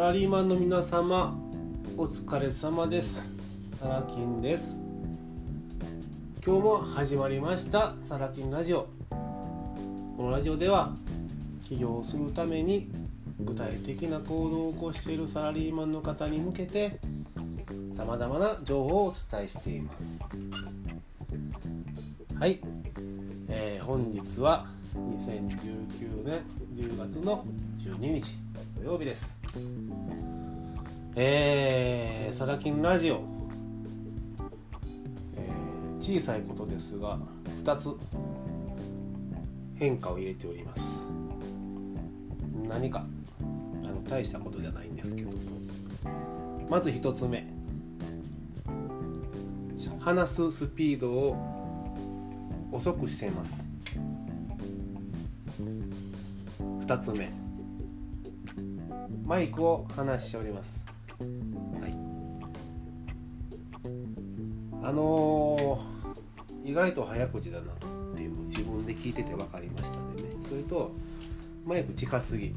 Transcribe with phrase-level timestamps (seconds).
[0.00, 1.38] ラリーマンの皆様
[1.98, 3.28] お疲れ様です。
[3.78, 4.80] サラキンです。
[6.42, 8.88] 今日も始まりましたサラキンラジオ。
[9.10, 10.94] このラジオでは
[11.68, 12.90] 起業するために
[13.40, 16.98] 具体的な行動を起こしているサラリーマンの方に向けて
[17.94, 20.18] さまざまな情報をお伝えしています。
[22.38, 22.58] はい、
[23.48, 26.40] えー、本日は2019年
[26.74, 27.44] 10月の
[27.76, 28.38] 12日
[28.76, 29.39] 土曜日です。
[31.16, 33.24] えー、サラキンラジオ、
[35.36, 37.18] えー、小さいことですが
[37.64, 37.90] 2つ。
[39.74, 41.00] 変化を入れております。
[42.68, 43.06] 何か。
[43.82, 45.36] あの大したことじゃないんですけど。
[46.68, 47.46] まず1つ目。
[49.98, 51.36] 話すスピードを
[52.72, 53.70] 遅くしています。
[56.58, 57.39] 2つ目。
[59.30, 60.84] マイクを離しております。
[61.20, 61.92] はい。
[64.82, 67.76] あのー、意外と早口だなっ
[68.16, 70.30] ていうのを自分で聞いてて分かりましたんでね。
[70.42, 70.90] それと
[71.64, 72.56] マイク近すぎ。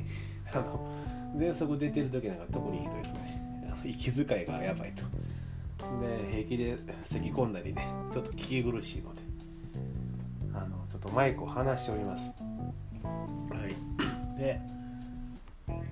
[0.51, 0.91] あの
[1.35, 3.67] 喘息出てる時なんか特にひどいですね。
[3.71, 5.03] あの息遣いがやばいと。
[6.01, 7.87] で平気で咳き込んだりね。
[8.11, 9.21] ちょっと聞き苦しいので。
[10.55, 12.33] あのちょっとマイクを離しております。
[13.03, 14.39] はい。
[14.39, 14.59] で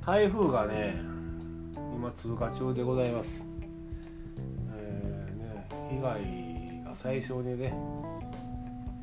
[0.05, 0.99] 台風がね
[1.95, 3.45] 今通過中でございます、
[4.73, 7.73] えーね、被害が最小にね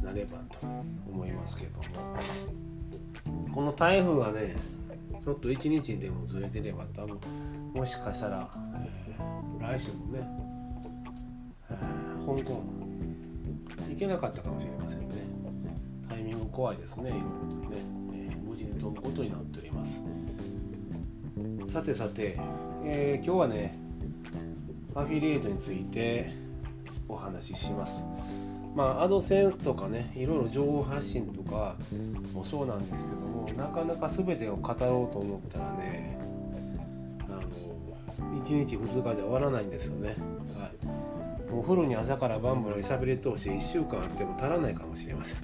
[0.03, 0.67] なればと
[1.11, 1.85] 思いますけども。
[3.59, 4.55] この台風がね
[5.25, 7.19] ちょっと一日でもずれてれば多分
[7.75, 10.29] もしかしたら、えー、来週もね、
[11.69, 12.63] えー、香港
[13.89, 15.07] 行けなかったかもしれませんね。
[16.09, 17.27] タイミング怖いですねいろいろ
[17.65, 17.77] とね、
[18.15, 20.03] えー、無事に飛ぶことになっております。
[21.67, 22.39] さてさて、
[22.85, 23.79] えー、今日はね
[24.95, 26.33] アフィリエイトについて
[27.09, 28.03] お話しします。
[28.75, 31.77] まあアドセンスとかねいろいろ情報発信とか
[32.33, 36.19] もそうなんですけどもなかなか全てを語ろうと思ったらね
[37.29, 37.41] あの
[38.45, 40.15] 1日2日で終わらないんですよね、
[40.57, 40.71] は
[41.49, 45.41] い、もうフルに朝から晩まで喋り通して1週間あっても足らないかもしれません、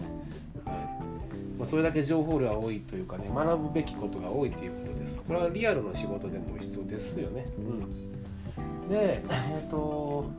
[1.65, 7.47] まあ、それだけ情報量が多いというかね学ぶべきことが多いということですこれはリアルの仕事でも必要ですよね。
[7.57, 10.31] うん、で、えっ、ー、と、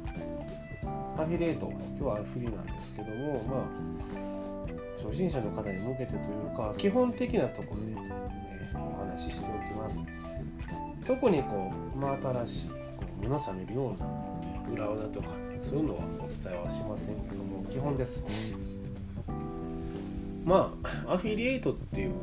[1.17, 10.03] アフィリエイト、今日はアフィリなんですけども、まあ、初心者の方に向けてというか、基本的なところで、えー、お話ししておきます。
[11.05, 12.75] 特にこう、真新しい、こ
[13.19, 14.07] う胸覚めるような
[14.71, 15.29] 裏技とか、
[15.63, 18.23] そういうのはお伝えはしませんけども、基本です。
[20.45, 20.71] ま
[21.07, 22.13] あ、アフィリエイトっていうね、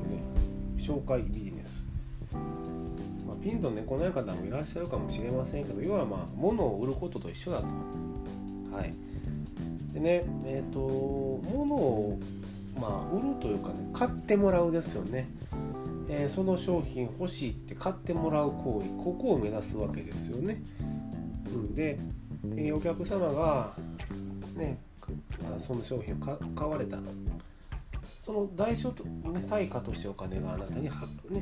[0.78, 1.83] 紹介ビジネス
[3.27, 7.66] まあ、ピンと猫のない方もいらっしゃるかもしれませんけど要はまあ物を売ることと一緒だと。
[8.75, 8.94] はい、
[9.93, 12.19] でねえっ、ー、と物を、
[12.81, 15.28] まあ、売るというかね買ってもらうですよね。
[16.09, 20.62] えー、その商品欲しいって買ってもらう行為ここを目指すわけですよね。
[21.53, 21.99] うん、で、
[22.56, 23.72] えー、お客様が
[24.56, 24.78] ね
[25.59, 26.19] その商品を
[26.55, 26.99] 買われた
[28.22, 30.91] その代償と、ね、対価としてお金があなたに、ね、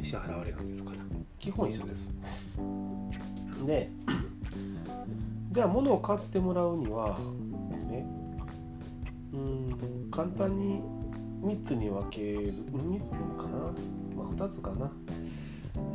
[0.03, 0.97] 支払われるんですから。
[1.39, 2.11] 基本一緒です。
[3.67, 3.91] で
[5.53, 7.19] じゃあ物を買ってもらうには
[7.91, 8.07] ね
[9.33, 10.81] うん簡単に
[11.43, 12.53] 3つに分ける。
[12.73, 13.59] 3つかな、
[14.17, 14.91] まあ、2つかな？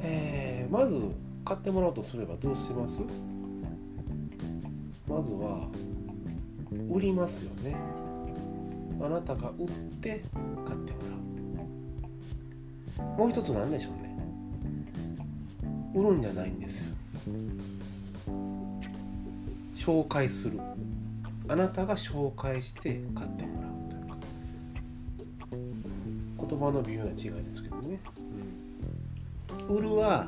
[0.04, 1.00] えー、まず
[1.44, 3.00] 買ってもらうとすればどうします？
[5.08, 5.68] まずは
[6.92, 7.76] 売りますよね。
[9.06, 9.68] あなたが売っ
[10.02, 10.24] て
[10.66, 11.00] 買っても
[12.98, 13.18] らう。
[13.18, 14.18] もう一つ何でしょうね。
[15.94, 16.96] 売るんじゃないんですよ。
[19.76, 20.60] 紹介する。
[21.48, 24.08] あなたが紹介して買ってもらうという。
[24.08, 24.18] か
[26.50, 28.00] 言葉の微妙な違いですけどね、
[29.70, 30.28] うん、売るは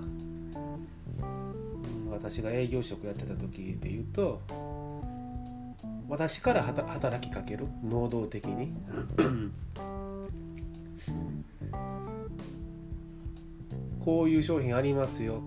[2.12, 4.42] 私が営業職やってた時で言うと
[6.10, 7.68] 私から働きかける？
[7.84, 8.74] 能動的に？
[14.04, 15.42] こういう商品ありますよ。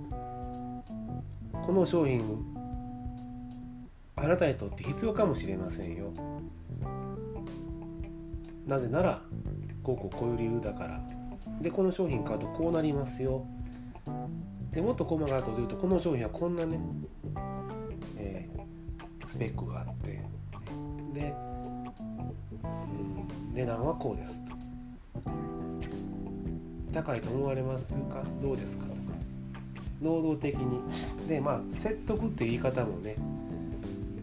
[1.64, 2.22] この商品
[4.16, 6.12] あなたにとって必要かもしれませんよ。
[8.66, 9.22] なぜなら
[9.82, 11.00] こうこうこういう理由だから。
[11.62, 13.46] でこの商品買うとこうなりますよ。
[14.72, 16.78] でもっと細かいこと言うとこの商品はこんなね、
[18.18, 20.22] えー、スペックがあって。
[21.12, 21.34] で、
[22.62, 22.66] う
[23.52, 24.52] ん、値段はこうですと。
[26.92, 28.24] 高いと思われますか？
[28.42, 28.86] どうですか？
[28.86, 29.00] とか。
[30.02, 30.80] 能動的に。
[31.28, 33.16] でまあ説得っていう言い方もね、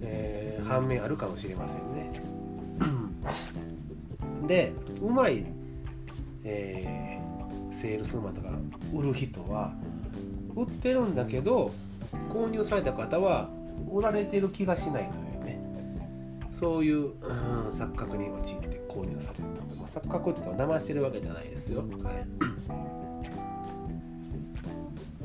[0.01, 2.21] えー、反面あるかもしれませんね。
[4.47, 5.45] でうまい、
[6.43, 8.49] えー、セールスマンとか
[8.93, 9.73] 売る人は
[10.55, 11.71] 売ってるんだけど
[12.29, 13.49] 購入された方は
[13.91, 15.26] 売られてる気がしないという。
[16.57, 17.11] そういう、うん、
[17.69, 22.25] 錯覚に陥って購入されると、まあ、錯覚って言ったら騙してるわけじゃないですよ、はい、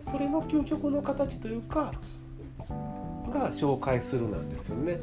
[0.11, 1.91] それの究極の形というか
[3.31, 5.01] が紹介するなんですよね。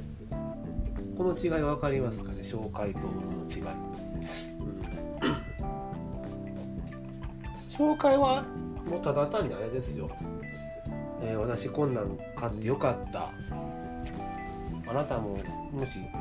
[1.18, 2.42] この違い分かりますかね？
[2.42, 3.08] 紹介との
[3.50, 3.62] 違い、
[4.60, 4.78] うん、
[7.68, 8.44] 紹介は
[8.88, 10.12] もうただ単にあれですよ、
[11.24, 13.32] えー、私こんなん買ってよかった。
[14.90, 15.40] あなたも
[15.72, 16.12] もしね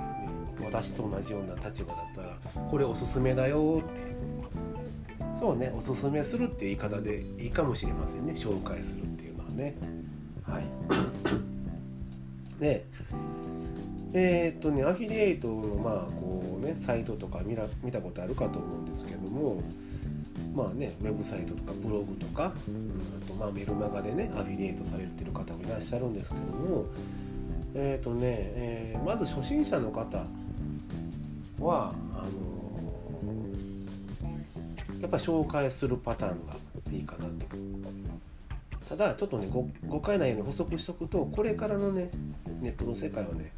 [0.63, 2.37] 私と同じような立場だったら
[2.69, 4.19] これおすすめだよって。
[5.39, 9.77] そうねおすすめするっていう言い方でいいかもしれませんね紹介するっていうのはね。
[10.43, 10.65] はい。
[12.59, 12.85] で
[14.13, 19.63] えー、っとねアフィリエイトのまあこうねサイトとか見ら見たことあるかと思うんですけども
[20.55, 22.91] まあね、ウェブサイトとかブログとか、うん、
[23.23, 26.87] あとまあメルマガでねアフィリエイトされてる方もいらっしゃるんですけども
[27.75, 28.21] えっ、ー、とね、
[28.55, 30.27] えー、まず初心者の方
[31.61, 36.57] はあのー、やっぱ紹介するパターンが
[36.91, 37.79] いいかなと。
[38.89, 39.49] ただちょっとね
[39.87, 42.11] 誤解ないように補足しとくとこれからのね
[42.63, 43.53] ネットの世界はね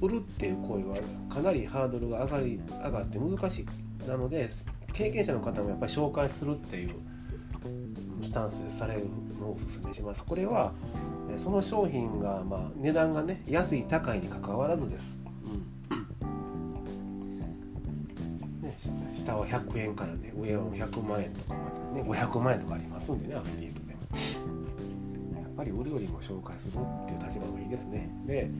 [0.00, 0.96] 売るっていう行為は
[1.32, 4.50] かなりハードルが上がり上がって難しいなので
[4.92, 6.90] 経験者の方もやっぱり紹介するっていう
[8.24, 9.06] スタンスでされる
[9.38, 10.72] のをおすすめしますこれは
[11.38, 15.60] その商品がまあ値段がね安い高いにかかわらずです、うん。
[18.62, 18.76] ね、
[19.14, 24.00] 下は100円からね上は100万円とかまでね500万円とかありますんでねアフィリエイトでも。
[25.40, 26.74] やっぱり売るよりも紹介するっ
[27.06, 28.08] ていう立場がいいですね。
[28.26, 28.50] で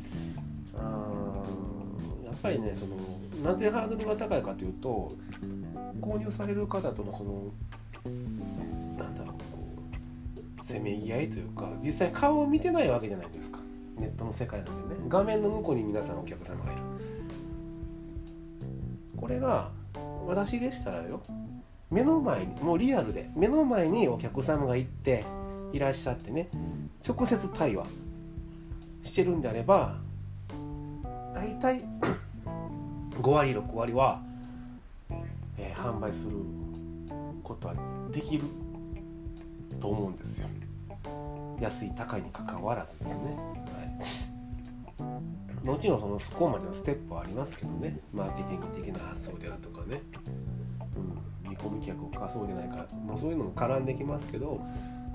[2.24, 2.96] やっぱりねその
[3.42, 5.12] なぜハードルが高いかというと
[6.00, 7.52] 購入される方とのその
[10.70, 13.58] せめぎ合いというか実際顔を見てないわけじゃないですか。
[13.96, 15.00] ネットの世界なんでね。
[15.08, 16.82] 画面の向こうに皆さんお客様がいる。
[19.16, 19.70] これが
[20.26, 21.20] 私でしたらよ。
[21.90, 25.24] 目の前にもうリアルで目の前にお客様が行って
[25.72, 26.48] いらっしゃってね
[27.06, 27.86] 直接対話
[29.02, 29.96] してるんであれば
[31.34, 31.82] 大体
[33.20, 34.22] 5割6割は
[35.58, 36.36] えー、販売する
[37.42, 37.74] ことは
[38.10, 38.44] できる
[39.78, 40.48] と思うんですよ。
[41.60, 43.36] 安い高いにかかわらずですね、
[44.98, 48.00] はい、もちろんそのそこまでのステップはありますけどね。
[48.12, 50.00] マーケティング的な発想であるとかね、
[51.44, 54.60] うん、見込み客をかそうでないか、まあ、そういうのも絡んできますけど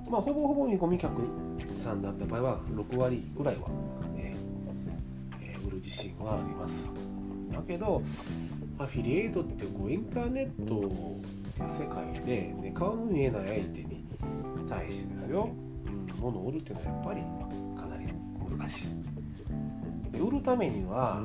[0.09, 1.19] まあほぼほぼ見込み客
[1.77, 3.67] さんだった場合は6割ぐらいは、
[4.17, 6.85] えーえー、売る自信はあります。
[7.51, 8.01] だけど
[8.77, 10.89] アフィリエイトってこうインターネットっ
[11.53, 14.05] ていう世界で、ね、顔の見えない相手に
[14.67, 15.49] 対してですよ、
[15.95, 17.21] うん、物を売るっていうのはやっぱり
[17.79, 18.05] かなり
[18.57, 20.11] 難しい。
[20.11, 21.21] で売るためには、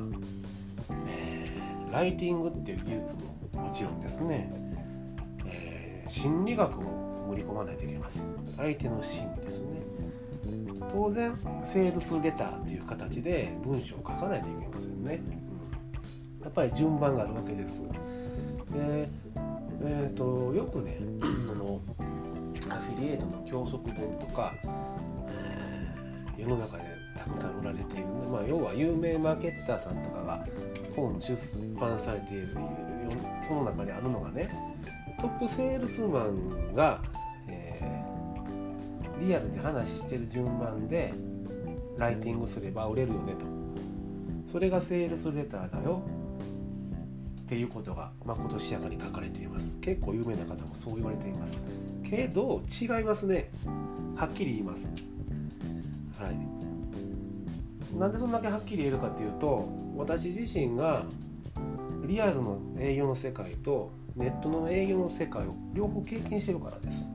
[1.07, 3.15] えー、ライティングっていう技術
[3.53, 3.99] ももちろん。
[4.01, 4.51] ですね、
[5.45, 8.23] えー、心理学も盛り込まないといけません。
[8.57, 9.67] 相手の心理ですね
[10.91, 15.03] 当然セールスレターっていう形で文章を書かないといけません。
[15.03, 15.21] ね
[16.43, 17.81] やっぱり順番があるわけです。
[17.83, 19.07] で、
[19.83, 20.97] えーと、よくね
[23.01, 24.53] あのアフィリエイトの教則本とか、
[26.37, 26.83] え、世の中で
[27.17, 30.45] たくさん売られている、まあ、要は有名マーケッターさんとかが
[30.95, 31.37] 本出
[31.79, 32.55] 版されている
[33.47, 34.49] その中にあるのがね
[35.19, 37.01] トップセールスマンが、
[37.47, 41.13] えー、リアルで話してる順番で
[41.97, 43.45] ライティングすれば売れるよねと。
[44.47, 46.01] それがセールスレターだよ。
[47.51, 49.75] っていうことがまことしやかに書かれています。
[49.81, 51.61] 結構有名な方もそう言われています。
[52.01, 53.51] けど違いますね。
[54.15, 54.89] はっきり言います。
[56.17, 57.99] はい。
[57.99, 59.67] なんでそんだけはっきり言えるかっていうと
[59.97, 61.03] 私自身が
[62.05, 67.05] リアルの営業の世界とネットの営業の世界を両方経験してるからです。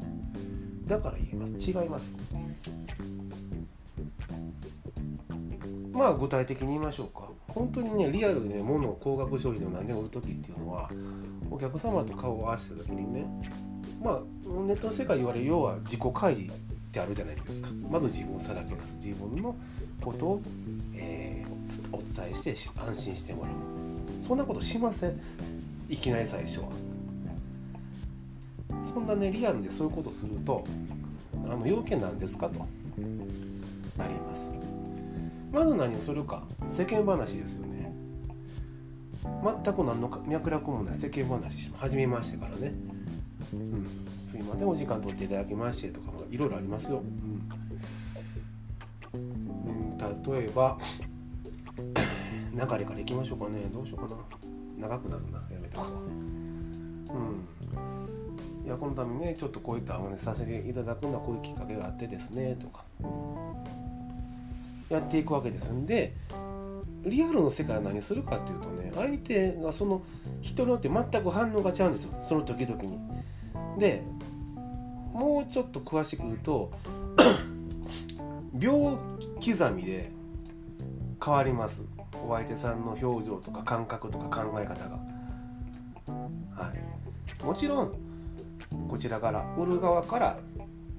[0.87, 1.55] だから言えます。
[1.55, 2.14] 違います。
[5.93, 7.25] まあ具体的に言いましょうか。
[7.56, 10.90] 本当にねリアルでね物を高額商品でも何で売る時っていうのは
[11.50, 13.26] お客様と顔を合わせた時にね
[14.02, 16.56] まあネットの世界言われる要は自己開示っ
[16.92, 17.68] てあるじゃないですか。
[17.90, 18.96] まず自分をさらけ出す。
[18.96, 19.56] 自分の
[20.02, 20.42] ことを、
[20.94, 23.52] えー、お伝えして安心してもらう。
[24.22, 25.20] そんなことしません。
[25.88, 26.68] いきなり最初は。
[28.82, 30.64] そんなねリアルでそういうことすると
[31.44, 32.66] あの要件なんですかと
[33.98, 34.52] なります。
[35.52, 36.46] まず何するか。
[36.68, 37.92] 世間話ですよね。
[39.23, 40.94] 全く何の脈絡もない。
[40.94, 42.73] 世間話し始めましてからね、
[43.52, 43.87] うん、
[44.30, 44.68] すいません。
[44.68, 47.02] お時間取っていただきましてとかもいろいろありますよ、
[49.14, 50.76] うん、うん、例えば
[52.52, 53.61] 流れからいきましょうかね。
[53.73, 54.23] どうしようかな。
[54.88, 55.38] 長くなるな。
[55.50, 56.16] やめとこう。
[57.12, 57.18] う
[58.62, 58.66] ん。
[58.66, 62.56] いやこのためにねちょっとこういったお話させていただくのはこういうきっかけがあってですね。
[62.56, 62.85] とか、
[64.88, 66.14] やっていくわけですんで
[67.06, 70.02] リアルの世界は何するかっていうとね相手がその
[70.42, 72.98] 人によって全く反応が違うんですよその時々に。
[73.78, 74.02] で
[75.12, 76.70] もうちょっと詳しく言うと
[78.52, 78.98] 秒
[79.44, 80.10] 刻みで
[81.25, 81.84] 変わります
[82.26, 84.98] お相手さんの表情とか感覚とか考え方が。
[86.56, 87.92] はい、もちろん
[88.88, 90.38] こちらから売る側から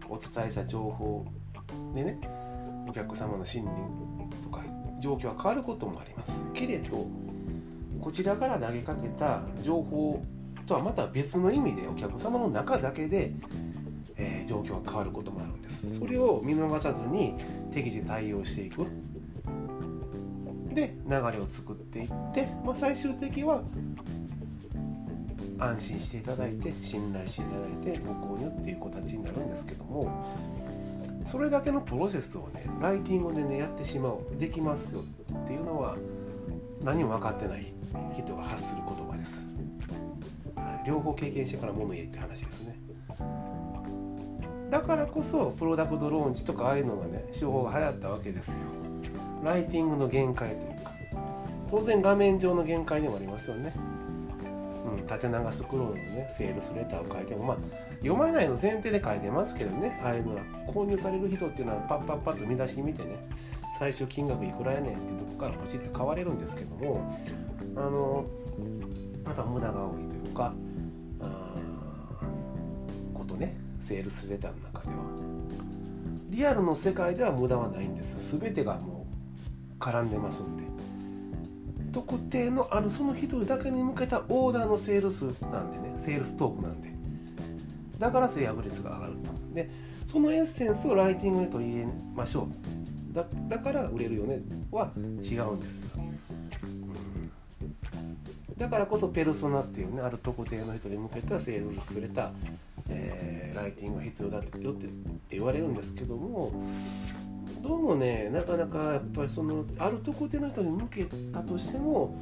[0.09, 1.25] お伝えした情報
[1.93, 2.19] でね
[2.87, 4.06] お客様の心理
[4.99, 6.39] 状況は変わることもあります。
[6.53, 7.07] けれど
[8.01, 10.21] こちらから投げかけた情報
[10.65, 13.31] とはまた別の意味でお客様の中だけで、
[14.15, 15.97] えー、状況が変わることもあるんです。
[15.99, 17.35] それを見逃さずに
[17.71, 18.85] 適時対応していく。
[20.73, 23.63] で流れを作っていって、まあ、最終的は
[25.57, 30.35] 安心していただいて信頼していただいてご購入っていう形になるんですけども
[31.27, 35.97] それだけのプロセスをねライティングでねやってしまうできますよっていうのは
[36.81, 37.73] 何も分かってない
[38.17, 39.45] 人が発する言葉です、
[40.55, 42.79] はい、両方経験してから物言えって話ですね。
[44.69, 48.59] だからこそプロダクトローンチとかああいうのがね手法が流行ったわけですよ。
[49.43, 50.93] ライティングの限界というか
[51.69, 53.73] 当然画面上の限界でもありますよね。
[54.95, 57.57] うん、縦長スクロールのねセールスレターを書いてもまあ
[57.99, 63.27] 読まないの前提で書いてますけどねああいうのは購入される人っていうのはパッパッパッと見出し見てね
[63.79, 67.13] 最終金額いくらやねんってとこからポチって買われるんですけども
[67.75, 68.25] あの
[69.23, 70.53] また無駄が多いというか
[71.19, 71.53] あ
[73.13, 75.27] ことねセールスレターの中では。
[76.29, 78.39] リアルの世界では無駄はないんですよ。
[78.39, 79.07] 全てがも
[79.79, 80.66] う絡んでますんで。
[81.97, 86.91] 特定のあるその人だけに向けたオーダーのセールスなんでねセールストークなんで。
[87.97, 89.31] だから制約率が上がると。
[89.51, 89.71] で
[90.05, 92.47] そのエッセンスをライティングに取り入れましょ
[93.11, 93.15] う。
[93.15, 94.41] だだから売れるよね。
[94.71, 95.99] は違うんです、う
[98.51, 102.31] ん、だからこそペルソナっていうねある特定の人に向けたセールスれた、
[102.89, 104.87] えー、ライティングが必要だってよって
[105.31, 106.51] 言われるんですけども
[107.61, 112.15] どうもねなかなかやっぱりそのある特定の人に向けたとしても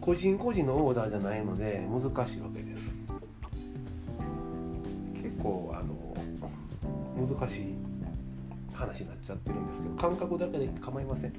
[0.00, 2.94] 個人個人のオーダーじゃないので難しいわけです。
[5.14, 5.94] 結構あの
[7.16, 7.74] 難しい
[8.72, 11.34] 話になっちゃってるんですけど感覚だけで構いません。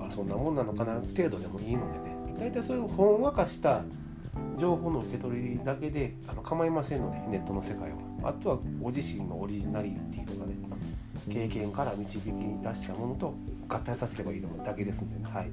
[0.00, 2.16] あそんなもんなのかな程度でもいいのでね。
[2.38, 3.82] 大体そういうほんわかした
[4.56, 7.96] 情報の受け取りだけであの構いませんのでネットの世界は。
[8.24, 10.54] あとはご自身のオリジナリティとかね。
[11.28, 13.34] 経験から導き出したものと
[13.68, 15.24] 合体させればいいのだけですんでね。
[15.24, 15.50] はい、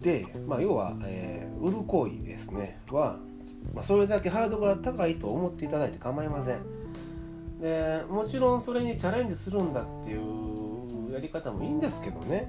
[0.02, 2.78] で、まあ、要は、えー、売る行為ですね。
[2.90, 3.18] は、
[3.74, 6.80] まあ、それだけハードルが高いと思っていただいて構いません。
[7.60, 12.48] でもちろんそれにチャレンジするんだっていうやり方もいいんですけどね、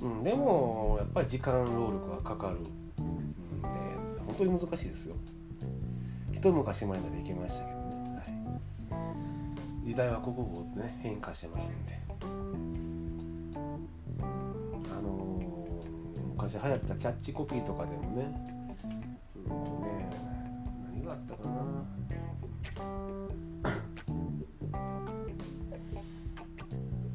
[0.00, 2.56] うん、でもやっぱり時間労力がかかる、
[2.98, 3.68] うん、で
[4.26, 5.16] 本当に難しいですよ。
[6.32, 7.79] 一昔前まで行きましたけど。
[9.90, 11.98] 時代は刻々とね変化してますんで。
[14.22, 14.24] あ
[15.02, 18.32] のー、昔流行ったキャッチコピーとかでもね
[19.34, 20.08] うんとね
[20.94, 21.84] 何があったかな。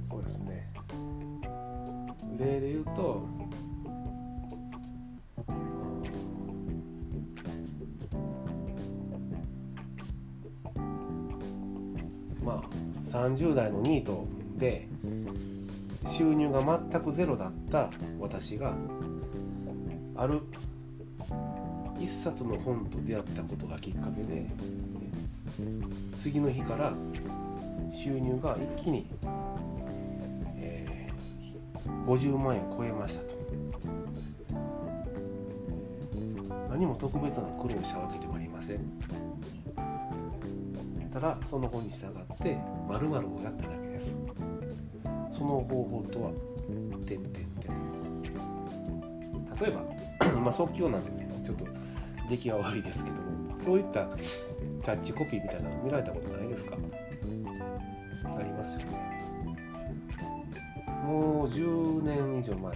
[0.10, 0.70] そうですね。
[2.38, 3.26] 例で言うと
[13.16, 14.90] 30代のニートで
[16.06, 18.74] 収入が全くゼロだった私が
[20.18, 20.42] ある
[21.98, 24.46] 一冊の本と出会ったことがきっかけで
[26.18, 26.94] 次の日から
[27.94, 29.08] 収入が一気に、
[30.58, 33.36] えー、50万円超えましたと。
[36.70, 38.80] 何も特別な苦労したわけでもありません。
[41.16, 42.58] たらその本に従って
[42.88, 44.12] 〇〇をやっただけです。
[45.32, 46.32] その方法とは
[47.06, 47.46] 点点点。
[49.62, 49.86] 例えば
[50.42, 51.66] まあ即興なんでねちょっと
[52.30, 53.22] 出来は悪いですけども
[53.62, 54.06] そういった
[54.84, 56.76] キャッチコピーみたいなの見られたことないですか？
[58.38, 59.16] ありますよね。
[61.06, 62.76] もう10年以上前。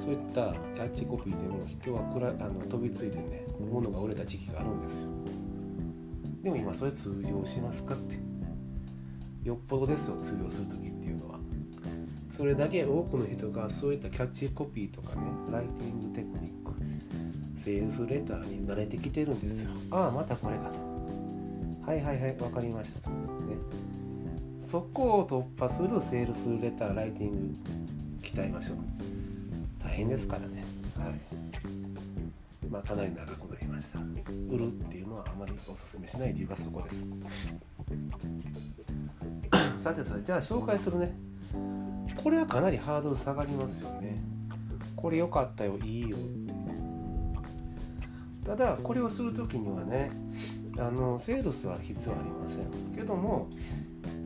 [0.00, 5.08] そういったキャッチコピーでも人はくらあの飛びついてね物が売れた時期があるんですよ。
[6.44, 8.16] でも今それ通常しますかって
[9.46, 11.38] よっぽどですよ通用する時っていうのは。
[12.30, 19.70] それだけ多くの人がそういったキャッチコピーとかねライティングテクニックセールスレターに慣れてきてるんですよ。
[19.92, 20.78] ああまたこれかと。
[21.88, 23.10] はいはいはい分かりましたと。
[23.10, 23.16] ね。
[24.60, 27.56] そこを突破するセールスレターライティング
[28.22, 28.78] 鍛えましょう。
[29.80, 30.64] 大変ですからね。
[30.98, 32.68] はい。
[32.68, 34.00] まあかなり長くなりました。
[34.00, 37.06] 売るっていうのはあまりおすすめしない理由がそこです。
[39.86, 41.16] さてさてじゃあ紹介するね。
[42.16, 44.20] これはかなりハードル下がりますよね。
[44.96, 46.52] これ良かったよいいよって。
[48.44, 50.10] ただこれをする時にはね
[50.76, 52.64] あのセールスは必要ありません。
[52.96, 53.48] けども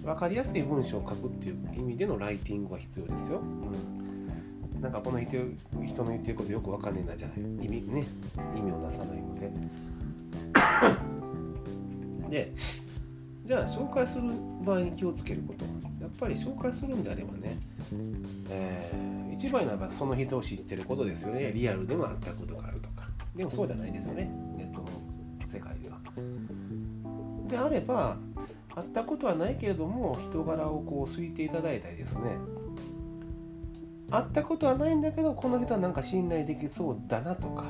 [0.02, 5.36] 分かりやすい文章を書くっていう意味でのライティングは必要ですよ、うん、なんかこの人
[5.84, 7.40] 人の言ってることよく分かんねえなじゃない。
[7.66, 8.06] 意味ね。
[8.56, 9.52] 意味をなさないので。
[12.48, 12.54] で
[13.50, 14.30] じゃあ紹介する
[14.64, 15.64] 場合に気をつけること。
[16.00, 17.58] やっぱり紹介するんであればね、
[18.48, 21.50] えー、一番ならばその人を知ってることですよね。
[21.52, 23.08] リアルでも会ったことがあるとか。
[23.34, 24.30] でもそうじゃないですよね。
[24.56, 24.86] ネットの
[25.52, 25.98] 世界では。
[27.48, 28.16] であれば
[28.72, 32.20] 会ったことはないけれども人柄をこう好いていただいたりですね。
[34.12, 37.64] 会ったことはないんだけどこの人はなんか信頼できそうだなとか。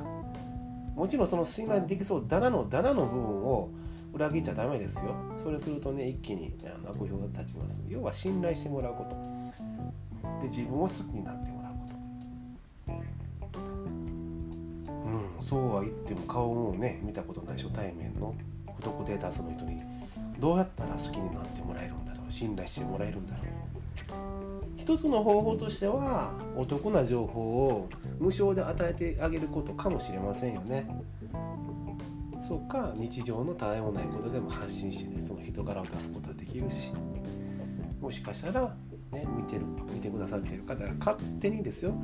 [0.94, 3.70] もちろんその信頼できそうだなのだなの部分を
[4.12, 5.14] 裏切っちゃダメですよ。
[5.36, 7.80] それするとね一気にあの悪評が立ちます。
[7.88, 9.16] 要は信頼してもらうこと。
[10.42, 11.88] で自分を好きになってもらうこ
[13.52, 13.60] と。
[15.06, 18.34] うんそうは言っても顔もね見たことない初対面の
[18.76, 19.82] 不特定多数の人に。
[20.38, 22.32] どうやったら好きになってもらえるんだろう。
[22.32, 23.46] 信頼してもらえるんだろう。
[24.76, 30.86] 一つの方法としてはお得な情報を無償で与えてあげることかもしれませんよね。
[32.50, 36.90] そうか日常のたわいもないことでも発信してねその人柄を出すことができるし。
[38.00, 38.74] もしかしたら
[39.12, 39.62] ね見てる
[39.94, 41.94] 見てくださっている方が勝手にですよ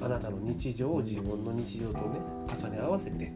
[0.00, 3.32] あなたの日常を自分の日常とね重ね合わせて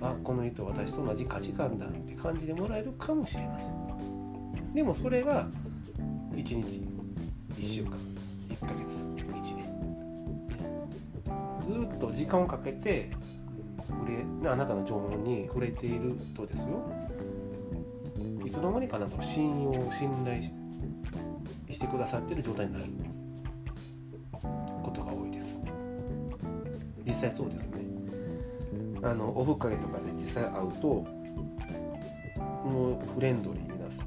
[0.00, 4.74] あこの人私と同じ価値観だって感じてもらえるかもしれません。
[4.74, 5.48] でもそれが
[6.34, 6.86] 1日
[7.58, 7.98] 1週間
[8.50, 9.66] 1ヶ月1年。
[11.64, 13.10] ずっと時間をかけて
[14.06, 16.80] 触れあなたの情報に触れているとですよ。
[18.44, 22.84] いつの間にかなんか信用信頼してくださってる状態になる
[24.82, 25.60] ことが多いです。
[27.04, 27.84] 実際そうですね。
[29.02, 30.88] あのオフ会とかで実際会うと
[32.64, 34.06] もうフレンドリー皆さん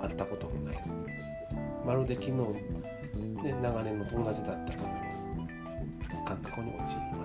[0.00, 0.82] 会ったこともない
[1.84, 4.72] まるで昨日、ね、長年の友達だった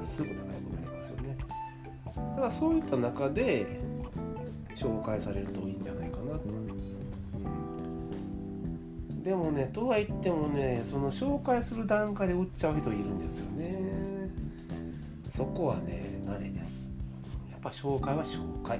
[0.09, 1.37] すぐ仲良くなりますよね。
[2.37, 3.79] だそういった中で
[4.75, 6.51] 紹介されるといいんじゃないかなと、う
[9.13, 13.77] ん、でもねとは言ってもねその紹介する段階で売っちゃう人いるんですよね。
[15.29, 16.91] そこはね慣れです。
[17.51, 18.79] やっぱ紹介は紹介。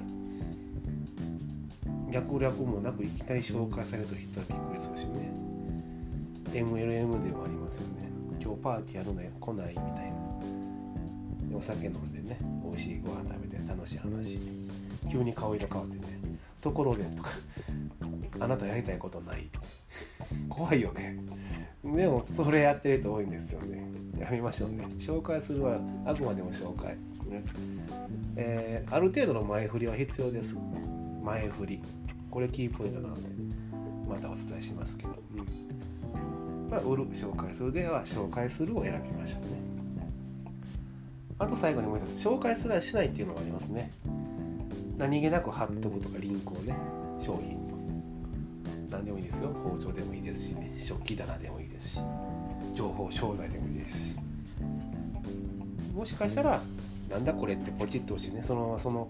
[2.10, 5.32] 略略もなくいきなり紹介されると人はびっくりするしね。
[6.52, 8.10] MLM でもありますよね。
[8.42, 9.30] 今日パーティーやるのよ。
[9.38, 10.19] 来ないみたいな。
[11.54, 14.38] お酒飲んでね美味しいご飯食べて楽しい話
[15.10, 16.20] 急に顔色変わってね
[16.60, 17.30] ところでとか
[18.38, 19.48] あなたやりたいことない
[20.48, 21.18] 怖いよね。
[21.82, 23.82] でもそれやってる人多いんですよね。
[24.18, 24.84] やめましょうね。
[24.98, 27.42] 紹介するはあくまでも紹介、ね。
[28.36, 30.54] えー、ある程度の前振りは必要です。
[31.22, 31.82] 前振り。
[32.30, 33.22] これキーポイントなので
[34.08, 36.68] またお伝えしますけど、うん。
[36.70, 37.72] まあ、売る紹介する。
[37.72, 39.79] では紹介するを選びましょうね。
[41.40, 43.90] あと最後にもう一つ紹介すらしないっていうのがありますね。
[44.98, 46.76] 何気なく貼っとくとかリンクをね
[47.18, 47.78] 商品の。
[48.90, 49.48] 何でもいいですよ。
[49.48, 50.70] 包丁でもいいですしね。
[50.78, 52.00] 食器棚でもいいですし。
[52.74, 54.16] 情報商材でもいいですし。
[55.94, 56.62] もしかしたら
[57.08, 59.08] なんだこれってポチッと押してねそのままその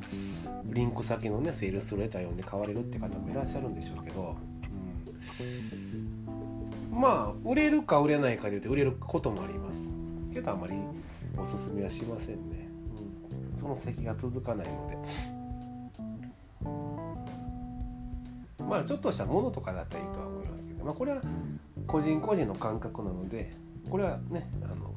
[0.67, 4.37] リンク先のねセールスレター読んで買われるって方もいらっしゃるんでしょうけど、
[6.93, 9.93] うん、まあ売れるか売れないかで言うと売れることもあります。
[10.33, 10.75] けどあんまり
[11.41, 12.69] おすすめはしませんね、
[13.53, 14.99] うん、その咳が続かないので。
[18.69, 21.21] まあちょっとしたものとかだったらいいとは思いますけど、まあ、これは
[21.89, 23.53] 個人個人の感覚なので
[23.91, 24.95] これはねあの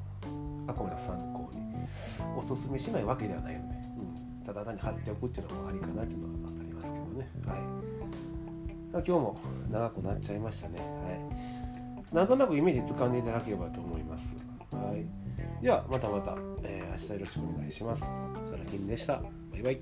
[0.67, 1.63] あくまで参考に
[2.37, 7.31] おすすめしないわけではないので、うん、ただ単に貼っておくっていうのもありかなっていうのはありますけどね。
[7.47, 7.59] はい。
[8.93, 9.37] 今日も
[9.71, 10.79] 長くなっちゃいましたね。
[10.79, 12.15] はい。
[12.15, 14.35] なんとなくイメージつかんでいただければと思います。
[14.71, 15.22] はい。
[15.63, 18.01] ではまたまた、えー、明日よろしくお願いします。
[18.01, 19.21] サラきんでした。
[19.49, 19.81] バイバイ。